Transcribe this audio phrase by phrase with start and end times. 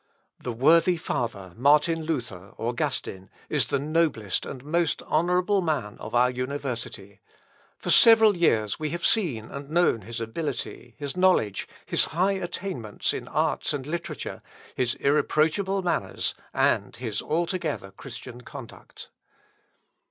[0.41, 6.31] "The worthy father, Martin Luther, Augustin, is the noblest and most honourable man of our
[6.31, 7.19] university.
[7.77, 13.13] For several years we have seen and known his ability, his knowledge, his high attainments
[13.13, 14.41] in arts and literature,
[14.73, 19.11] his irreproachable manners, and his altogether Christian conduct."